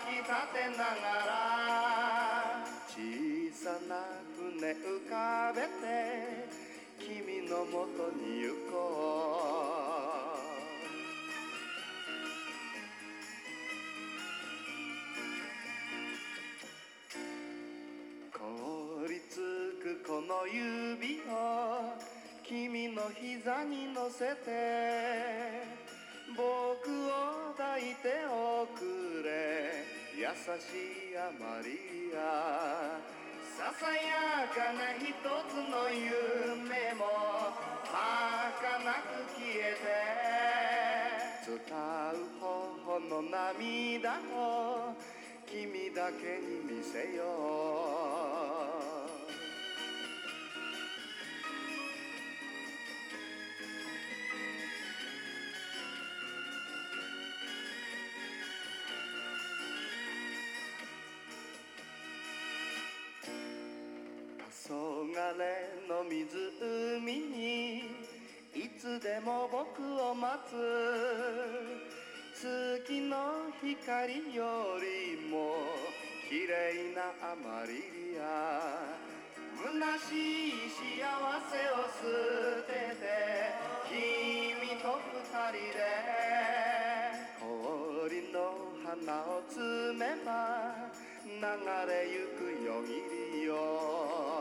[0.07, 2.95] き立てながら小
[3.51, 3.91] さな
[4.37, 6.47] 船浮かべて
[6.97, 9.40] 君のもとに行こう。
[20.32, 21.91] の指を
[22.41, 25.67] 君の膝に乗せて
[26.32, 28.79] 僕を抱いておく
[29.25, 29.84] れ。
[30.15, 32.19] 優しいアマリア。
[33.43, 35.11] ささやかな一
[35.51, 37.03] つの夢も
[37.84, 37.91] 儚
[39.03, 40.32] く消えて。
[41.43, 44.95] 伝う頬の涙を
[45.45, 47.19] 君だけに見せよ
[48.07, 48.11] う。
[65.12, 65.43] 黄昏
[65.89, 67.80] の湖に
[68.55, 70.55] いつでも僕を待つ
[72.39, 75.68] 月の光よりも
[76.30, 77.74] 綺麗なアマリ
[78.14, 78.95] リア
[79.59, 79.68] 虚
[79.99, 80.16] し
[80.47, 81.03] い幸
[81.51, 82.07] せを捨
[82.64, 83.03] てて
[83.91, 85.84] 君と二人で
[87.38, 88.39] 氷の
[88.82, 90.32] 花を摘めば
[91.26, 91.32] 流
[91.91, 92.89] れゆくよぎ
[93.36, 94.40] りよ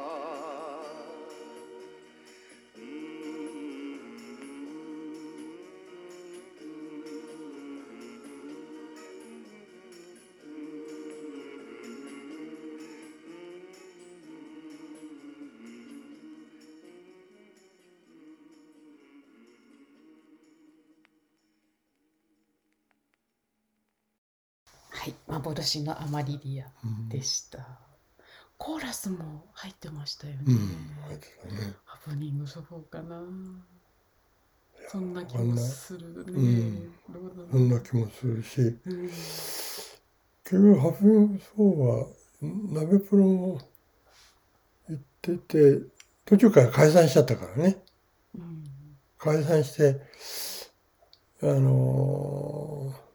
[25.29, 26.67] はい、幻のアマリリア
[27.09, 27.59] でした。
[28.57, 30.41] コーラスも入ってましたよね。
[30.47, 30.57] うん。
[31.85, 33.23] ハプニングそこかな。
[34.89, 36.33] そんな気もするね。
[36.33, 36.93] うん。
[37.51, 38.61] そんな気もするし。
[38.61, 39.09] うん。
[39.09, 40.01] 結
[40.51, 42.07] 局ハプニング4は
[42.71, 43.61] 鍋プロも
[44.89, 45.79] 行ってて
[46.25, 47.83] 途中から解散しちゃったからね。
[48.37, 48.65] うん。
[49.19, 50.01] 解散して
[51.43, 53.10] あのー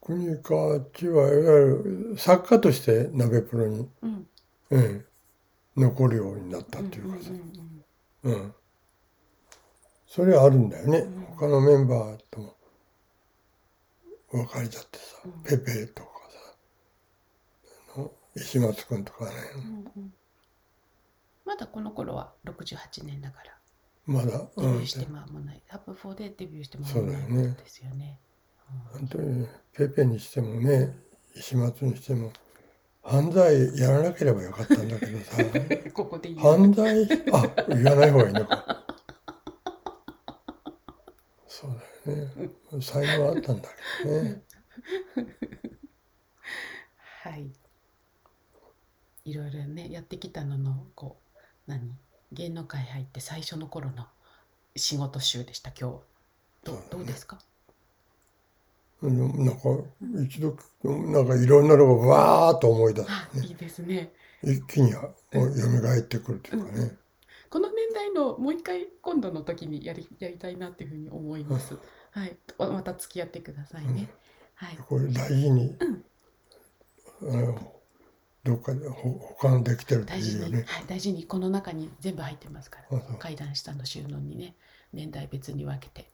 [0.00, 4.26] 国川っちはいわゆる作家として鍋プロに、うん。
[4.70, 5.04] うん、
[5.76, 7.30] 残るようになったっていうかさ、
[8.22, 8.54] うんうん、
[10.06, 12.56] それはあるんだよね、他のメンバーとも。
[14.32, 16.10] 別れちゃってさ、ペペとか
[17.96, 18.02] さ。
[18.36, 20.14] 石松君とかね、うんうん。
[21.44, 23.58] まだこの頃は68年だから。
[24.06, 24.72] まだ、デうん。
[24.74, 25.62] ビューして間もない。
[25.68, 28.18] ハプ4でデビューして間もないだよねですよね。
[28.92, 30.94] 本当にペペにしてもね
[31.34, 32.32] 石松にしても
[33.02, 35.36] 犯罪やらなければよかったんだけどさ。
[36.40, 37.04] 犯罪？
[37.32, 38.84] あ言わない方がいいのか。
[41.48, 41.70] そう
[42.06, 42.50] だよね。
[42.82, 43.68] 才能あったんだ
[44.02, 44.42] けどね。
[47.22, 47.50] はい。
[49.24, 51.96] いろいろねやってきたののこう何？
[52.32, 54.06] 芸能界入って最初の頃の
[54.76, 56.00] 仕事集でした今日。
[56.64, 57.36] どうどうですか？
[57.36, 57.49] うん
[59.02, 59.68] なんか
[60.26, 64.12] 一度なんかいろんなのがわーっと思い出すあいいですね。
[64.42, 66.92] 一気にはもう蘇ってくるというかね、
[67.50, 71.78] この年代のもう一回今度の時にやりやりたいなっていうふうに思います。
[72.10, 72.36] はい。
[72.58, 74.10] また付き合ってくださいね。
[74.54, 74.76] はい。
[74.76, 75.76] これ大事に、
[77.22, 77.72] あの
[78.44, 80.64] どっかでほ他のできてると大事に、いいよね。
[80.66, 84.54] はい、大事にこの中に全部入ってますから階段下の収納にね
[84.92, 86.10] 年代別に分けて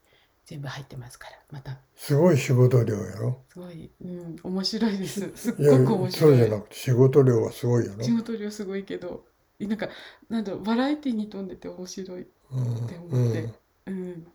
[0.47, 1.78] 全部入ってますからまた。
[1.97, 3.40] すごい仕事量やろ。
[3.49, 5.32] すごい、うん、面白いです。
[5.34, 6.11] すっごく面白い。
[6.12, 8.03] そうじゃなくて仕事量がすごいやろ。
[8.03, 9.24] 仕事量すごいけど
[9.59, 9.88] なんか
[10.28, 13.55] なんだバラエティに富んでて面白いってうん、思って。
[13.86, 14.26] うん、うん、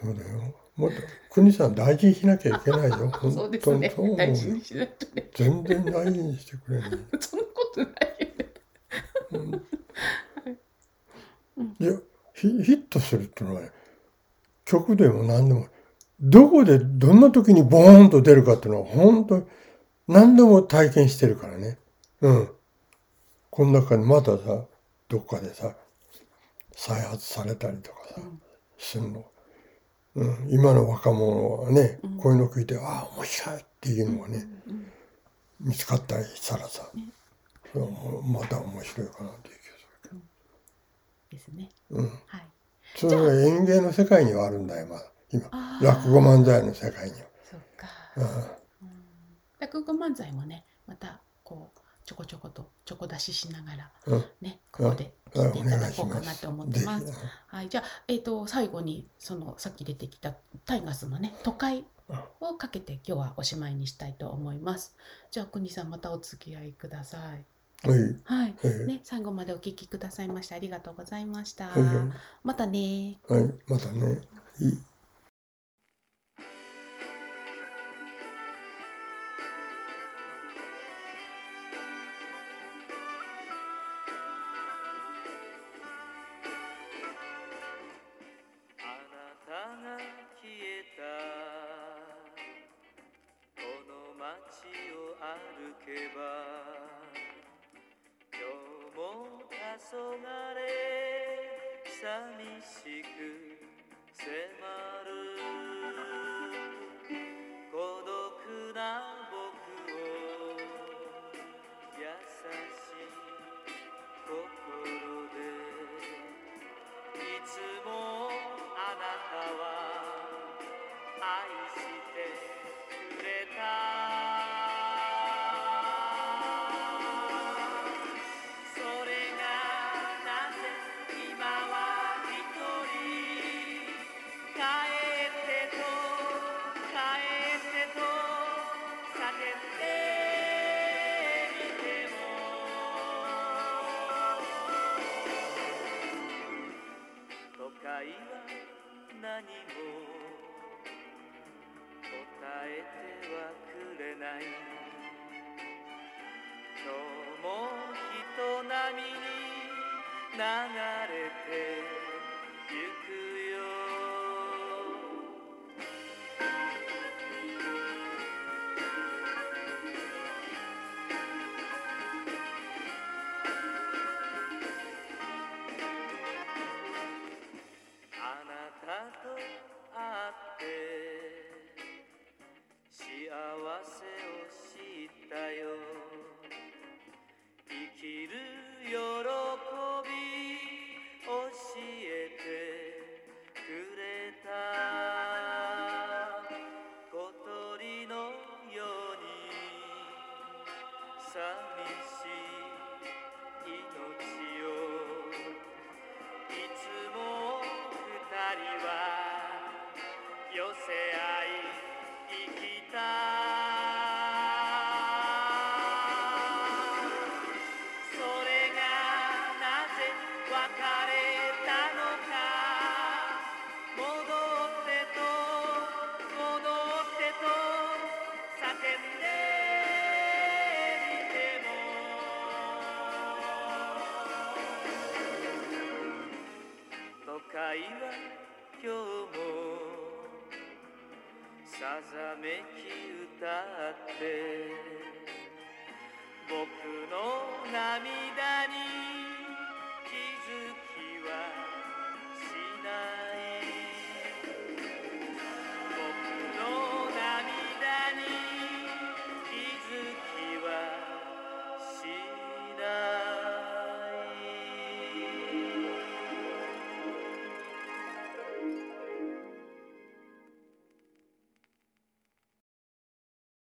[0.00, 0.54] そうだよ。
[0.76, 0.96] もっと
[1.28, 3.12] 国さん大事にしなきゃいけないよ。
[3.30, 3.92] そうですね。
[4.16, 6.90] 大事にしないとね全然大事にしてくれない。
[7.20, 7.90] そんなことない
[9.30, 9.60] よね。
[11.78, 12.00] いや
[12.32, 13.62] ヒヒットするってのは
[14.78, 15.66] ね曲でも何でも。
[16.20, 19.44] どこでどんな時にボーンと出るかっていうのは本当に
[20.06, 21.78] 何度も体験してるからね。
[22.20, 22.48] うん。
[23.50, 24.66] この中にまたさ
[25.08, 25.74] どっかでさ
[26.74, 28.20] 再発されたりとかさ、
[28.78, 29.24] するの、
[30.14, 34.46] うん、今の若者はね、こういうの聞いてああ面白いっていうのはね、
[35.60, 36.88] 見つかったりしたらさ、
[37.72, 37.86] それ
[38.24, 40.16] また面白いかなっていう気が
[41.30, 41.70] ですね。
[41.88, 41.98] する。
[41.98, 42.08] うん。
[42.26, 42.51] はい。
[42.96, 45.78] それが演芸の世界にはあるんだよ、まだ今あ。
[45.80, 47.26] ー落語漫才の世界には。
[47.50, 47.86] そっか。
[48.16, 48.62] うん
[49.58, 57.06] 落語漫才もね、またこうちょこちょことちょこ出ししながらうんね、ここでうん聞いていただこうかなと思ってます。
[57.06, 60.34] ぜひはい、じゃあえっ、と最後にそのさっき出てきた
[60.66, 61.84] タイガースのね都会
[62.40, 64.96] をかけて今日はおしまいにしたいと思います。
[65.30, 67.44] じゃあ国さんまたお付き合いください。
[67.84, 67.98] はい。
[68.24, 71.68] はい、はいね最後までお聞きくださいましてありがとうございました。
[71.68, 71.94] はいはい
[72.44, 73.18] またね。
[73.28, 74.20] はい、またね。
[74.60, 74.78] いい
[102.02, 102.08] 寂
[102.60, 103.01] しく